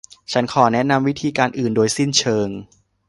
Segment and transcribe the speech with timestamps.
[0.31, 2.47] ฉันขอแนะนำวิธีการอื่นโดยสิ้นเชิง